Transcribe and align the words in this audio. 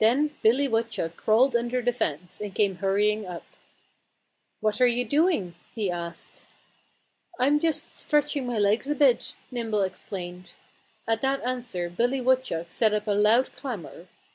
Then 0.00 0.36
Billy 0.42 0.68
Woodchuck 0.68 1.16
crawled 1.16 1.56
under 1.56 1.80
the 1.80 1.90
fence 1.90 2.42
and 2.42 2.54
came 2.54 2.74
hurrying 2.74 3.24
up. 3.24 3.42
"What 4.60 4.82
are 4.82 4.86
you 4.86 5.02
doing?" 5.02 5.54
he 5.74 5.90
asked. 5.90 6.44
"I'm 7.38 7.58
just 7.58 7.96
stretching 7.96 8.46
my 8.46 8.58
legs 8.58 8.90
a 8.90 8.94
bit," 8.94 9.34
Nimble 9.50 9.80
explained. 9.80 10.52
At 11.08 11.22
that 11.22 11.42
answer 11.42 11.88
Billy 11.88 12.20
Woodchuck 12.20 12.66
set 12.70 12.92
up 12.92 13.06
a 13.06 13.12
loud 13.12 13.54
clamor. 13.54 14.08